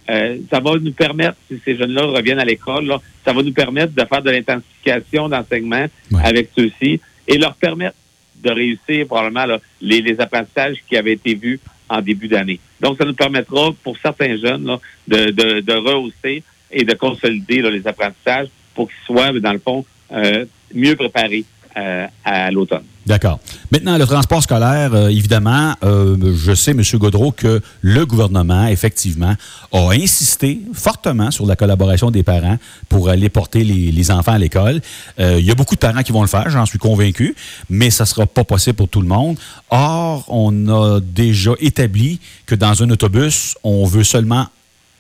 Euh, 0.10 0.38
ça 0.50 0.60
va 0.60 0.72
nous 0.80 0.92
permettre, 0.92 1.38
si 1.48 1.60
ces 1.64 1.76
jeunes-là 1.76 2.04
reviennent 2.06 2.40
à 2.40 2.46
l'école, 2.46 2.92
ça 3.24 3.32
va 3.32 3.44
nous 3.44 3.54
permettre 3.54 3.94
de 3.94 4.06
faire 4.06 4.22
de 4.24 4.32
l'intensification 4.32 5.30
d'enseignement 5.30 5.86
avec 6.24 6.50
ceux-ci 6.58 7.00
et 7.28 7.38
leur 7.38 7.56
permettre 7.56 7.96
de 8.44 8.50
réussir 8.50 9.06
probablement 9.06 9.58
les, 9.82 10.02
les, 10.02 10.20
apprentissages 10.20 10.78
qui 10.88 10.98
avaient 10.98 11.14
été 11.14 11.36
vus 11.36 11.60
en 11.90 12.02
début 12.02 12.28
d'année. 12.28 12.60
Donc, 12.80 12.98
ça 12.98 13.06
nous 13.06 13.14
permettra 13.14 13.72
pour 13.84 13.98
certains 13.98 14.38
jeunes 14.38 14.78
de, 15.08 15.32
de, 15.32 15.60
de, 15.60 15.74
rehausser 15.74 16.44
et 16.72 16.84
de 16.84 16.94
consolider 16.94 17.62
les 17.62 17.86
apprentissages 17.86 18.48
pour 18.74 18.88
qu'ils 18.88 19.06
soient, 19.06 19.32
dans 19.40 19.54
le 19.54 19.60
fond, 19.60 19.86
euh, 20.12 20.46
mieux 20.74 20.96
préparés 20.96 21.46
euh, 21.78 22.08
à 22.26 22.50
l'automne. 22.50 22.82
D'accord. 23.06 23.40
Maintenant, 23.72 23.98
le 23.98 24.06
transport 24.08 24.42
scolaire, 24.42 24.94
euh, 24.94 25.10
évidemment, 25.10 25.76
euh, 25.84 26.34
je 26.36 26.54
sais, 26.56 26.72
M. 26.72 26.82
Gaudreau, 26.96 27.32
que 27.32 27.62
le 27.82 28.06
gouvernement, 28.08 28.66
effectivement, 28.68 29.36
a 29.72 29.90
insisté 29.92 30.62
fortement 30.74 31.30
sur 31.30 31.46
la 31.46 31.56
collaboration 31.56 32.10
des 32.10 32.24
parents 32.24 32.58
pour 32.90 33.10
aller 33.10 33.30
porter 33.30 33.64
les, 33.64 34.12
enfants 34.12 34.34
à 34.34 34.40
l'école. 34.40 34.82
il 35.20 35.46
y 35.46 35.52
a 35.52 35.56
beaucoup 35.56 35.76
de 35.76 35.80
parents 35.80 36.02
qui 36.02 36.12
vont 36.12 36.22
le 36.22 36.28
faire, 36.28 36.50
j'en 36.50 36.66
suis 36.66 36.80
convaincu, 36.80 37.36
mais 37.70 37.92
ça 37.92 38.04
ne 38.04 38.08
sera 38.08 38.26
pas 38.26 38.44
possible 38.44 38.76
pour 38.76 38.90
tout 38.90 39.02
le 39.02 39.08
monde. 39.08 39.38
Or, 39.70 40.26
on 40.28 40.68
a 40.70 41.00
déjà 41.00 41.52
établi 41.60 42.20
que 42.48 42.56
dans 42.56 42.82
un 42.82 42.90
autobus, 42.90 43.56
on 43.64 43.86
veut 43.86 44.04
seulement 44.04 44.48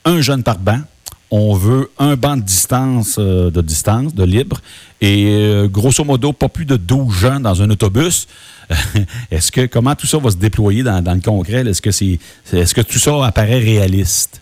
un 0.05 0.21
jeune 0.21 0.43
par 0.43 0.59
banc 0.59 0.79
on 1.31 1.53
veut 1.53 1.89
un 1.99 2.15
banc 2.15 2.37
de 2.37 2.41
distance, 2.41 3.17
euh, 3.19 3.51
de 3.51 3.61
distance, 3.61 4.15
de 4.15 4.23
libre, 4.23 4.59
et 5.01 5.25
euh, 5.27 5.67
grosso 5.67 6.03
modo, 6.03 6.33
pas 6.33 6.49
plus 6.49 6.65
de 6.65 6.75
12 6.75 7.13
jeunes 7.13 7.43
dans 7.43 7.61
un 7.61 7.69
autobus. 7.69 8.27
est-ce 9.31 9.51
que 9.51 9.65
comment 9.65 9.95
tout 9.95 10.07
ça 10.07 10.17
va 10.17 10.29
se 10.31 10.37
déployer 10.37 10.83
dans, 10.83 11.01
le 11.01 11.21
concret? 11.21 11.67
Est-ce 11.67 11.81
que 11.81 11.91
c'est 11.91 12.19
est-ce 12.53 12.73
que 12.73 12.81
tout 12.81 12.99
ça 12.99 13.25
apparaît 13.25 13.59
réaliste? 13.59 14.41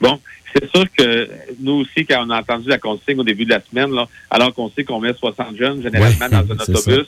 Bon, 0.00 0.18
c'est 0.54 0.68
sûr 0.70 0.84
que 0.96 1.28
nous 1.60 1.72
aussi, 1.72 2.04
quand 2.04 2.24
on 2.26 2.30
a 2.30 2.40
entendu 2.40 2.68
la 2.68 2.78
consigne 2.78 3.20
au 3.20 3.24
début 3.24 3.44
de 3.44 3.50
la 3.50 3.60
semaine, 3.60 3.92
là, 3.92 4.08
alors 4.30 4.52
qu'on 4.54 4.70
sait 4.70 4.84
qu'on 4.84 5.00
met 5.00 5.12
60 5.14 5.56
jeunes 5.56 5.82
généralement 5.82 6.28
dans 6.28 6.52
un 6.52 6.56
autobus, 6.74 7.06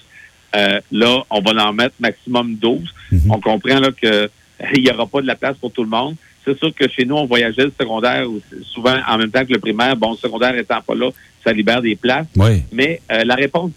euh, 0.56 0.80
là, 0.92 1.25
on 1.30 1.40
va 1.40 1.66
en 1.66 1.73
mettre 1.73 1.94
maximum 1.99 2.54
12. 2.56 2.83
Mm-hmm. 3.12 3.18
On 3.30 3.40
comprend 3.40 3.80
là 3.80 3.90
que 3.90 4.30
il 4.75 4.83
n'y 4.83 4.90
aura 4.90 5.06
pas 5.06 5.21
de 5.21 5.26
la 5.26 5.35
place 5.35 5.56
pour 5.56 5.73
tout 5.73 5.83
le 5.83 5.90
monde. 5.90 6.16
C'est 6.44 6.58
sûr 6.58 6.74
que 6.74 6.88
chez 6.88 7.04
nous, 7.04 7.16
on 7.16 7.26
voyageait 7.26 7.64
le 7.64 7.72
secondaire 7.78 8.26
souvent 8.62 8.96
en 9.08 9.18
même 9.18 9.30
temps 9.30 9.44
que 9.44 9.52
le 9.52 9.58
primaire. 9.58 9.96
Bon, 9.96 10.12
le 10.12 10.16
secondaire 10.16 10.56
étant 10.56 10.80
pas 10.82 10.94
là, 10.94 11.10
ça 11.42 11.52
libère 11.52 11.80
des 11.80 11.96
places. 11.96 12.26
Mais 12.72 13.00
euh, 13.10 13.24
la 13.24 13.34
réponse 13.34 13.70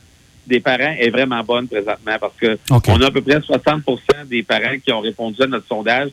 des 0.45 0.59
parents 0.59 0.95
est 0.97 1.09
vraiment 1.09 1.43
bonne 1.43 1.67
présentement 1.67 2.15
parce 2.19 2.35
que 2.39 2.57
on 2.69 3.01
a 3.01 3.07
à 3.07 3.11
peu 3.11 3.21
près 3.21 3.37
60% 3.39 4.27
des 4.27 4.43
parents 4.43 4.77
qui 4.83 4.91
ont 4.93 5.01
répondu 5.01 5.41
à 5.41 5.47
notre 5.47 5.67
sondage 5.67 6.09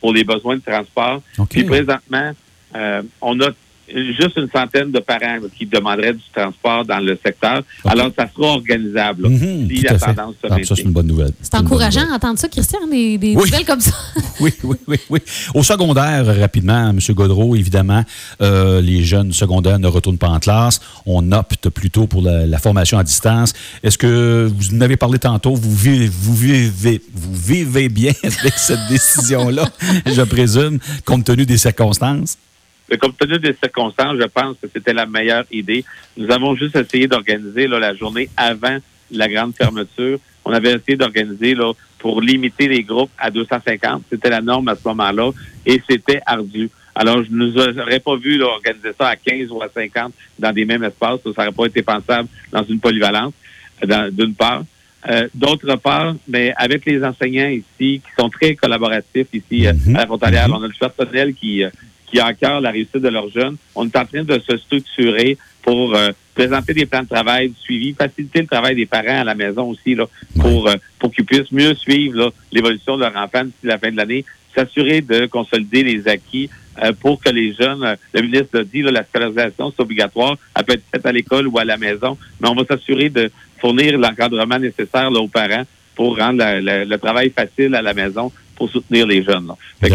pour 0.00 0.12
les 0.12 0.24
besoins 0.24 0.56
de 0.56 0.62
transport. 0.62 1.22
Puis 1.50 1.64
présentement, 1.64 2.32
euh, 2.74 3.02
on 3.20 3.40
a 3.40 3.50
juste 3.88 4.36
une 4.36 4.48
centaine 4.54 4.90
de 4.90 4.98
parents 5.00 5.38
qui 5.56 5.66
demanderaient 5.66 6.12
du 6.14 6.22
transport 6.34 6.84
dans 6.84 6.98
le 7.00 7.18
secteur. 7.24 7.62
Alors, 7.84 8.10
ça 8.18 8.26
sera 8.34 8.48
organisable 8.54 9.24
là, 9.24 9.28
Mhm, 9.28 9.68
si 9.68 9.82
la 9.82 9.98
tendance 9.98 10.34
se 10.42 10.48
Ah, 10.50 10.56
ça, 10.62 10.76
c'est 10.76 10.82
une 10.82 10.92
bonne 10.92 11.06
nouvelle. 11.06 11.32
C'est 11.42 11.54
encourageant 11.56 12.06
d'entendre 12.08 12.38
ça, 12.38 12.48
Christian, 12.48 12.78
des, 12.90 13.18
des 13.18 13.36
Oui. 13.36 13.50
nouvelles 13.50 13.64
comme 13.66 13.80
ça. 13.80 13.92
Oui, 14.40 14.52
oui, 14.64 14.76
oui, 14.88 14.96
oui. 15.10 15.18
Au 15.54 15.62
secondaire, 15.62 16.24
rapidement, 16.40 16.90
M. 16.90 16.98
Godreau, 17.10 17.54
évidemment, 17.54 18.02
euh, 18.40 18.80
les 18.80 19.04
jeunes 19.04 19.32
secondaires 19.32 19.78
ne 19.78 19.86
retournent 19.86 20.18
pas 20.18 20.28
en 20.30 20.40
classe. 20.40 20.80
On 21.06 21.30
opte 21.32 21.68
plutôt 21.68 22.06
pour 22.06 22.22
la, 22.22 22.46
la 22.46 22.58
formation 22.58 22.98
à 22.98 23.04
distance. 23.04 23.52
Est-ce 23.82 23.98
que 23.98 24.50
vous 24.52 24.74
en 24.74 24.80
avez 24.80 24.96
parlé 24.96 25.18
tantôt, 25.18 25.54
vous 25.54 25.74
vivez, 25.76 26.08
vous 26.10 26.34
vivez, 26.34 27.00
vous 27.14 27.34
vivez 27.34 27.88
bien 27.88 28.12
avec 28.24 28.54
cette 28.56 28.88
décision-là, 28.88 29.64
je 30.06 30.22
présume, 30.22 30.78
compte 31.04 31.24
tenu 31.24 31.44
des 31.46 31.58
circonstances? 31.58 32.36
Mais 32.90 32.98
compte 32.98 33.16
tenu 33.16 33.38
des 33.38 33.54
circonstances, 33.54 34.16
je 34.20 34.26
pense 34.26 34.56
que 34.60 34.68
c'était 34.72 34.92
la 34.92 35.06
meilleure 35.06 35.44
idée. 35.50 35.84
Nous 36.16 36.30
avons 36.30 36.54
juste 36.56 36.76
essayé 36.76 37.06
d'organiser 37.06 37.66
la 37.66 37.94
journée 37.94 38.28
avant 38.36 38.78
la 39.10 39.28
grande 39.28 39.54
fermeture. 39.54 40.18
On 40.44 40.52
avait 40.52 40.72
essayé 40.72 40.96
d'organiser 40.96 41.54
pour 41.98 42.20
limiter 42.20 42.66
les 42.68 42.82
groupes 42.82 43.10
à 43.18 43.30
250. 43.30 44.02
C'était 44.10 44.30
la 44.30 44.40
norme 44.40 44.68
à 44.68 44.74
ce 44.74 44.86
moment-là 44.88 45.30
et 45.64 45.80
c'était 45.88 46.20
ardu. 46.26 46.68
Alors, 46.94 47.22
je 47.24 47.30
ne 47.30 47.36
nous 47.36 47.58
aurais 47.58 48.00
pas 48.00 48.16
vu 48.16 48.36
là, 48.36 48.46
organiser 48.46 48.90
ça 48.98 49.08
à 49.08 49.16
15 49.16 49.50
ou 49.50 49.62
à 49.62 49.68
50 49.72 50.12
dans 50.38 50.52
des 50.52 50.64
mêmes 50.66 50.84
espaces. 50.84 51.20
Ça 51.24 51.30
n'aurait 51.44 51.52
pas 51.52 51.66
été 51.66 51.82
pensable 51.82 52.28
dans 52.50 52.64
une 52.64 52.80
polyvalence, 52.80 53.32
euh, 53.88 54.10
d'une 54.10 54.34
part. 54.34 54.64
Euh, 55.08 55.26
D'autre 55.34 55.74
part, 55.76 56.14
mais 56.28 56.52
avec 56.56 56.84
les 56.84 57.02
enseignants 57.02 57.48
ici, 57.48 57.64
qui 58.00 58.02
sont 58.18 58.28
très 58.28 58.54
collaboratifs 58.54 59.28
ici 59.32 59.66
euh, 59.66 59.72
Mhm. 59.72 59.96
à 59.96 60.00
la 60.00 60.06
frontalière, 60.06 60.48
Mhm. 60.48 60.54
on 60.54 60.62
a 60.62 60.66
le 60.68 60.72
personnel 60.78 61.34
qui, 61.34 61.64
qui 62.12 62.20
cœur 62.40 62.60
la 62.60 62.70
réussite 62.70 62.98
de 62.98 63.08
leurs 63.08 63.30
jeunes. 63.30 63.56
On 63.74 63.86
est 63.86 63.96
en 63.96 64.04
train 64.04 64.22
de 64.22 64.38
se 64.38 64.56
structurer 64.58 65.38
pour 65.62 65.94
euh, 65.94 66.10
présenter 66.34 66.74
des 66.74 66.86
plans 66.86 67.02
de 67.02 67.08
travail 67.08 67.48
de 67.50 67.54
suivi, 67.56 67.94
faciliter 67.94 68.40
le 68.42 68.46
travail 68.46 68.74
des 68.74 68.86
parents 68.86 69.20
à 69.20 69.24
la 69.24 69.34
maison 69.34 69.70
aussi, 69.70 69.94
là, 69.94 70.04
pour, 70.40 70.68
euh, 70.68 70.74
pour 70.98 71.12
qu'ils 71.12 71.24
puissent 71.24 71.52
mieux 71.52 71.74
suivre 71.74 72.32
l'évolution 72.52 72.96
de 72.96 73.02
leur 73.02 73.16
enfant 73.16 73.44
d'ici 73.44 73.64
la 73.64 73.78
fin 73.78 73.90
de 73.90 73.96
l'année, 73.96 74.24
s'assurer 74.54 75.00
de 75.00 75.26
consolider 75.26 75.82
les 75.82 76.06
acquis 76.08 76.50
euh, 76.82 76.92
pour 77.00 77.20
que 77.22 77.30
les 77.30 77.54
jeunes, 77.54 77.84
euh, 77.84 77.94
le 78.12 78.22
ministre 78.22 78.48
l'a 78.54 78.64
dit, 78.64 78.82
là, 78.82 78.90
la 78.90 79.04
scolarisation, 79.04 79.72
c'est 79.74 79.82
obligatoire, 79.82 80.36
elle 80.56 80.64
peut 80.64 80.72
être 80.74 80.82
faite 80.90 81.06
à 81.06 81.12
l'école 81.12 81.46
ou 81.48 81.58
à 81.58 81.64
la 81.64 81.76
maison, 81.76 82.18
mais 82.40 82.48
on 82.48 82.54
va 82.54 82.64
s'assurer 82.64 83.08
de 83.08 83.30
fournir 83.58 83.96
l'encadrement 83.98 84.58
nécessaire 84.58 85.10
là, 85.10 85.20
aux 85.20 85.28
parents 85.28 85.64
pour 85.94 86.18
rendre 86.18 86.38
la- 86.38 86.60
la- 86.60 86.84
le 86.84 86.98
travail 86.98 87.30
facile 87.30 87.74
à 87.74 87.82
la 87.82 87.94
maison 87.94 88.32
pour 88.56 88.68
soutenir 88.70 89.06
les 89.06 89.22
jeunes. 89.22 89.46
là. 89.46 89.56
Fait 89.80 89.90
que, 89.90 89.94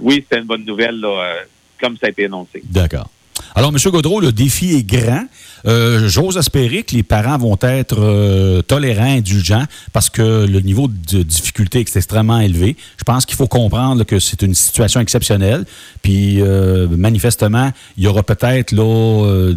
oui, 0.00 0.24
c'est 0.30 0.38
une 0.38 0.44
bonne 0.44 0.64
nouvelle, 0.64 1.00
là, 1.00 1.08
euh, 1.08 1.34
comme 1.80 1.96
ça 1.96 2.06
a 2.06 2.10
été 2.10 2.24
énoncé. 2.24 2.62
D'accord. 2.64 3.08
Alors, 3.54 3.70
M. 3.70 3.78
Godreau, 3.92 4.20
le 4.20 4.32
défi 4.32 4.74
est 4.74 4.82
grand. 4.82 5.24
Euh, 5.66 6.08
J'ose 6.08 6.36
espérer 6.36 6.82
que 6.82 6.94
les 6.94 7.02
parents 7.02 7.38
vont 7.38 7.56
être 7.62 7.96
euh, 7.98 8.62
tolérants, 8.62 9.16
indulgents, 9.16 9.64
parce 9.92 10.10
que 10.10 10.44
le 10.46 10.60
niveau 10.60 10.88
de 10.88 11.22
difficulté 11.22 11.80
est 11.80 11.96
extrêmement 11.96 12.40
élevé. 12.40 12.76
Je 12.98 13.04
pense 13.04 13.24
qu'il 13.26 13.36
faut 13.36 13.46
comprendre 13.46 14.04
que 14.04 14.18
c'est 14.18 14.42
une 14.42 14.54
situation 14.54 15.00
exceptionnelle. 15.00 15.64
Puis, 16.02 16.40
euh, 16.40 16.88
manifestement, 16.88 17.70
il 17.96 18.04
y 18.04 18.06
aura 18.08 18.22
peut-être 18.22 18.72
là. 18.72 18.82
euh, 18.82 19.54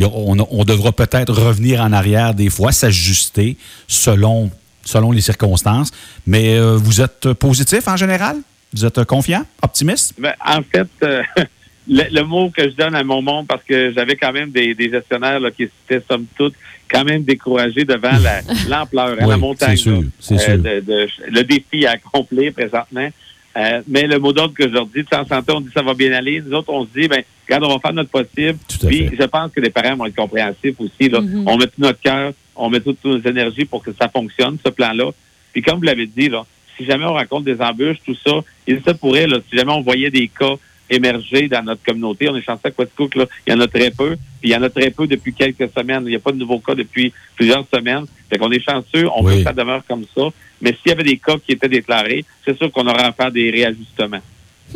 on, 0.00 0.36
on 0.50 0.64
devra 0.64 0.92
peut-être 0.92 1.32
revenir 1.32 1.80
en 1.80 1.92
arrière 1.92 2.34
des 2.34 2.50
fois, 2.50 2.72
s'ajuster 2.72 3.56
selon, 3.88 4.50
selon 4.84 5.10
les 5.12 5.20
circonstances. 5.20 5.90
Mais 6.26 6.58
vous 6.76 7.00
êtes 7.00 7.32
positif 7.34 7.88
en 7.88 7.96
général? 7.96 8.36
Vous 8.72 8.84
êtes 8.86 9.04
confiant, 9.04 9.44
optimiste? 9.62 10.14
Mais 10.18 10.32
en 10.44 10.62
fait, 10.62 10.88
euh, 11.02 11.22
le, 11.88 12.02
le 12.10 12.22
mot 12.24 12.50
que 12.50 12.62
je 12.64 12.74
donne 12.74 12.94
à 12.94 13.04
mon 13.04 13.20
monde, 13.22 13.46
parce 13.46 13.62
que 13.64 13.92
j'avais 13.92 14.16
quand 14.16 14.32
même 14.32 14.50
des, 14.50 14.74
des 14.74 14.90
gestionnaires 14.90 15.40
là, 15.40 15.50
qui 15.50 15.64
étaient, 15.64 16.02
somme 16.08 16.26
toute, 16.36 16.54
quand 16.90 17.04
même 17.04 17.22
découragés 17.24 17.84
devant 17.84 18.16
la- 18.18 18.40
l'ampleur, 18.68 19.10
hein, 19.10 19.16
Oui, 19.24 19.28
la 19.28 19.36
montagne. 19.36 19.76
c'est 19.76 19.82
sûr, 19.82 20.02
là, 20.02 20.38
sûr. 20.38 20.58
de- 20.58 20.80
de- 20.80 21.08
le 21.30 21.42
défi 21.44 21.86
à 21.86 21.92
accomplir 21.92 22.52
présentement. 22.52 23.08
Euh, 23.54 23.82
mais 23.86 24.06
le 24.06 24.18
mot 24.18 24.32
d'ordre 24.32 24.54
que 24.54 24.62
je 24.62 24.72
leur 24.72 24.86
dis, 24.86 25.00
de 25.02 25.06
temps 25.08 25.26
en 25.30 25.42
temps, 25.42 25.56
on 25.58 25.60
dit 25.60 25.68
ça 25.74 25.82
va 25.82 25.92
bien 25.92 26.10
aller. 26.14 26.40
Nous 26.40 26.54
autres, 26.54 26.72
on 26.72 26.86
se 26.86 26.98
dit, 26.98 27.06
ben, 27.06 27.22
regarde, 27.46 27.64
on 27.64 27.74
va 27.74 27.78
faire 27.80 27.92
notre 27.92 28.08
possible. 28.08 28.58
Tout 28.66 28.86
à 28.86 28.88
Puis 28.88 29.08
fait. 29.08 29.16
je 29.20 29.24
pense 29.24 29.52
que 29.52 29.60
les 29.60 29.68
parents 29.68 29.94
vont 29.94 30.06
être 30.06 30.14
compréhensifs 30.16 30.76
aussi. 30.78 31.10
Là. 31.10 31.20
Mhm. 31.20 31.44
On 31.46 31.58
met 31.58 31.66
tout 31.66 31.72
notre 31.78 32.00
cœur, 32.00 32.32
on 32.56 32.70
met 32.70 32.80
toutes 32.80 33.04
nos 33.04 33.20
énergies 33.20 33.66
pour 33.66 33.82
que 33.82 33.90
ça 33.92 34.08
fonctionne, 34.08 34.56
ce 34.64 34.70
plan-là. 34.70 35.10
Puis 35.52 35.60
comme 35.60 35.76
vous 35.80 35.84
l'avez 35.84 36.06
dit, 36.06 36.30
là, 36.30 36.46
si 36.76 36.84
jamais 36.84 37.04
on 37.04 37.12
rencontre 37.14 37.44
des 37.44 37.60
embûches, 37.60 37.98
tout 38.04 38.16
ça, 38.24 38.32
il 38.66 38.80
se 38.86 38.90
pourrait, 38.92 39.26
là, 39.26 39.38
si 39.50 39.56
jamais 39.56 39.72
on 39.72 39.82
voyait 39.82 40.10
des 40.10 40.28
cas 40.28 40.54
émerger 40.90 41.48
dans 41.48 41.62
notre 41.62 41.82
communauté, 41.82 42.28
on 42.28 42.36
est 42.36 42.42
chanceux 42.42 42.60
à 42.66 42.70
Quaticook, 42.70 43.14
là, 43.14 43.24
il 43.46 43.52
y 43.52 43.56
en 43.56 43.60
a 43.60 43.66
très 43.66 43.90
peu, 43.90 44.10
puis 44.40 44.50
il 44.50 44.50
y 44.50 44.56
en 44.56 44.62
a 44.62 44.68
très 44.68 44.90
peu 44.90 45.06
depuis 45.06 45.32
quelques 45.32 45.70
semaines. 45.76 46.02
Il 46.04 46.10
n'y 46.10 46.16
a 46.16 46.18
pas 46.20 46.32
de 46.32 46.36
nouveaux 46.36 46.58
cas 46.58 46.74
depuis 46.74 47.12
plusieurs 47.34 47.64
semaines. 47.74 48.04
Fait 48.28 48.36
qu'on 48.38 48.50
est 48.50 48.62
chanceux, 48.62 49.08
on 49.16 49.24
Oui. 49.24 49.32
veut 49.32 49.38
que 49.38 49.44
ça 49.44 49.52
demeure 49.54 49.82
comme 49.88 50.04
ça. 50.14 50.22
Mais 50.60 50.70
s'il 50.72 50.88
y 50.88 50.92
avait 50.92 51.02
des 51.04 51.16
cas 51.16 51.36
qui 51.38 51.52
étaient 51.52 51.68
déclarés, 51.68 52.24
c'est 52.44 52.56
sûr 52.58 52.70
qu'on 52.70 52.86
aura 52.86 53.06
à 53.06 53.12
faire 53.12 53.30
des 53.32 53.50
réajustements. 53.50 54.20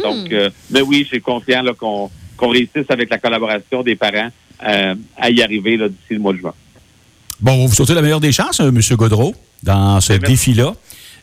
Donc, 0.03 0.33
euh, 0.33 0.51
mais 0.71 0.81
oui, 0.81 1.01
je 1.03 1.09
suis 1.09 1.21
confiant 1.21 1.63
là, 1.63 1.73
qu'on 1.75 2.11
qu'on 2.37 2.49
réussisse 2.49 2.85
avec 2.91 3.09
la 3.09 3.17
collaboration 3.19 3.83
des 3.83 3.97
parents 3.97 4.29
euh, 4.67 4.95
à 5.17 5.31
y 5.31 5.43
arriver 5.43 5.79
là, 5.79 5.89
d'ici 5.89 6.13
le 6.13 6.19
mois 6.19 6.35
de 6.35 6.39
juin. 6.39 6.53
Bon, 7.41 7.53
on 7.53 7.61
va 7.63 7.67
vous 7.67 7.75
souhaiter 7.75 7.95
la 7.95 8.03
meilleure 8.03 8.21
des 8.21 8.33
chances, 8.33 8.61
euh, 8.61 8.69
M. 8.69 8.79
Godreau, 8.97 9.35
dans 9.63 10.01
ce 10.03 10.13
Merci. 10.13 10.27
défi-là. 10.27 10.75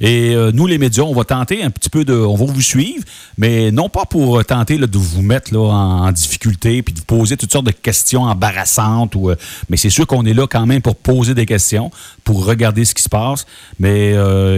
Et 0.01 0.35
euh, 0.35 0.51
nous, 0.53 0.67
les 0.67 0.77
médias, 0.77 1.03
on 1.03 1.13
va 1.13 1.23
tenter 1.23 1.63
un 1.63 1.69
petit 1.69 1.89
peu 1.89 2.03
de. 2.03 2.13
On 2.13 2.35
va 2.35 2.45
vous 2.45 2.61
suivre, 2.61 3.03
mais 3.37 3.71
non 3.71 3.89
pas 3.89 4.05
pour 4.05 4.39
euh, 4.39 4.43
tenter 4.43 4.77
de 4.77 4.97
vous 4.97 5.21
mettre 5.21 5.55
en, 5.55 6.11
difficulté 6.11 6.81
puis 6.81 6.93
de 6.93 6.99
vous 6.99 7.05
poser 7.05 7.37
toutes 7.37 7.51
sortes 7.51 7.65
de 7.65 7.71
questions 7.71 8.23
embarrassantes. 8.23 9.15
Euh, 9.15 9.35
mais 9.69 9.77
c'est 9.77 9.89
sûr 9.89 10.07
qu'on 10.07 10.25
est 10.25 10.33
là 10.33 10.47
quand 10.47 10.65
même 10.65 10.81
pour 10.81 10.95
poser 10.95 11.33
des 11.33 11.45
questions, 11.45 11.91
pour 12.23 12.45
regarder 12.45 12.85
ce 12.85 12.93
qui 12.93 13.03
se 13.03 13.09
passe. 13.09 13.45
Mais 13.79 14.13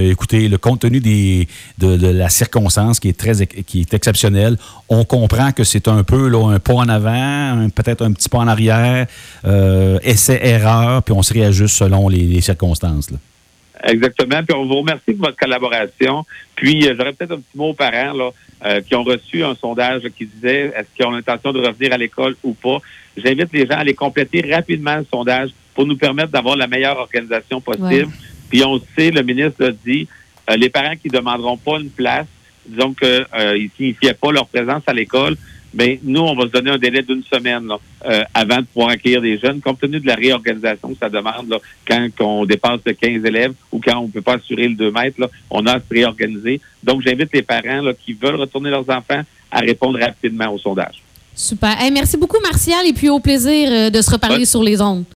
écoutez, 0.10 0.48
le 0.48 0.58
contenu 0.58 1.00
des, 1.00 1.48
de, 1.78 2.08
la 2.08 2.30
circonstance 2.30 3.00
qui 3.00 3.10
est 3.10 3.18
très 3.18 3.46
qui 3.46 3.82
est 3.82 3.94
exceptionnelle, 3.94 4.58
on 4.90 5.04
comprend 5.04 5.52
que 5.52 5.64
c'est 5.64 5.88
un 5.88 6.04
peu 6.04 6.32
un 6.36 6.60
pas 6.60 6.74
en 6.74 6.90
avant, 6.90 7.70
peut-être 7.70 8.04
un 8.04 8.12
petit 8.12 8.30
pas 8.30 8.40
en 8.40 8.48
arrière, 8.48 9.08
essai-erreur, 10.04 11.04
puis 11.04 11.14
on 11.14 11.22
se 11.22 11.34
réajuste 11.34 11.76
selon 11.76 12.08
les, 12.10 12.42
circonstances. 12.42 13.10
Exactement. 13.86 14.44
Puis 14.44 14.56
on 14.56 14.66
vous 14.66 14.80
remercie 14.80 15.14
pour 15.14 15.28
votre 15.28 15.38
collaboration. 15.38 16.26
Puis 16.56 16.88
euh, 16.88 16.96
j'aurais 16.98 17.14
peut-être 17.14 17.34
un 17.34 17.40
petit 17.40 17.58
mot 17.58 17.70
aux 17.70 17.74
parents 17.74 18.14
là, 18.14 18.32
euh, 18.66 18.82
qui 18.82 18.96
ont 18.96 19.04
reçu 19.04 19.44
un 19.44 19.56
sondage 19.56 20.02
qui 20.18 20.26
disait 20.26 20.74
est-ce 20.76 20.88
qu'ils 20.96 21.06
ont 21.06 21.12
l'intention 21.12 21.54
de 21.54 21.60
revenir 21.60 21.94
à 21.94 21.98
l'école 21.98 22.36
ou 22.44 22.54
pas? 22.54 22.78
J'invite 23.16 23.54
les 23.54 23.66
gens 23.66 23.76
à 23.76 23.80
aller 23.80 23.94
compléter 23.94 24.42
rapidement 24.52 24.98
le 24.98 25.06
sondage 25.12 25.52
pour 25.74 25.86
nous 25.86 25.98
permettre 25.98 26.30
d'avoir 26.30 26.56
la 26.56 26.68
meilleure 26.68 26.98
organisation 26.98 27.62
possible. 27.62 28.06
Ouais. 28.06 28.08
Puis 28.50 28.64
on 28.64 28.80
sait, 28.98 29.12
le 29.12 29.22
ministre 29.22 29.64
l'a 29.64 29.72
dit, 29.72 30.08
euh, 30.50 30.56
les 30.56 30.70
parents 30.70 30.96
qui 30.96 31.10
ne 31.10 31.18
demanderont 31.18 31.58
pas 31.58 31.80
une 31.80 31.90
place, 31.90 32.28
disons 32.66 32.94
que 32.94 33.26
euh, 33.36 33.58
ils 33.58 33.70
signifient 33.76 34.14
pas 34.20 34.32
leur 34.32 34.48
présence 34.48 34.84
à 34.88 34.94
l'école, 34.94 35.36
mais 35.76 36.00
nous, 36.04 36.22
on 36.22 36.36
va 36.36 36.44
se 36.44 36.52
donner 36.52 36.72
un 36.72 36.78
délai 36.78 37.02
d'une 37.02 37.24
semaine 37.24 37.68
là, 37.68 37.78
euh, 38.06 38.24
avant 38.34 38.58
de 38.58 38.66
pouvoir 38.66 38.90
accueillir 38.90 39.22
des 39.22 39.38
jeunes, 39.38 39.60
compte 39.60 39.80
tenu 39.80 40.00
de 40.00 40.08
la 40.08 40.16
réorganisation 40.16 40.90
que 40.90 40.98
ça 41.00 41.10
demande 41.10 41.50
là, 41.50 41.58
quand 41.88 42.10
on 42.22 42.46
dépasse 42.46 42.84
de 42.86 42.94
15 42.94 43.26
élèves 43.26 43.54
ou 43.72 43.82
quand 43.84 44.00
on 44.00 44.08
ne 44.08 44.12
peut 44.12 44.22
pas 44.22 44.36
assurer 44.36 44.68
le 44.68 44.76
2 44.76 44.92
mètres, 44.92 45.20
là, 45.20 45.28
on 45.50 45.66
a 45.66 45.74
à 45.74 45.80
se 45.80 45.86
réorganiser. 45.92 46.62
Donc, 46.84 47.02
j'invite 47.02 47.30
les 47.34 47.42
parents 47.42 47.82
là, 47.82 47.94
qui 47.94 48.14
veulent 48.14 48.36
retourner 48.36 48.70
leurs 48.70 48.90
enfants 48.90 49.22
à 49.52 49.60
répondre 49.60 50.00
rapidement 50.00 50.54
au 50.54 50.58
sondage. 50.58 51.02
Super. 51.36 51.76
Hey, 51.82 51.92
merci 51.92 52.18
beaucoup, 52.18 52.40
Martial, 52.42 52.86
et 52.88 52.94
puis 52.94 53.10
au 53.10 53.20
plaisir 53.20 53.70
euh, 53.72 53.90
de 53.90 54.02
se 54.02 54.12
reparler 54.12 54.46
sur 54.46 54.64
les 54.64 54.82
ondes. 54.82 55.06